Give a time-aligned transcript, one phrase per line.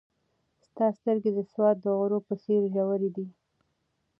[0.67, 3.27] ستا سترګې د سوات د غرو په څېر ژورې دي.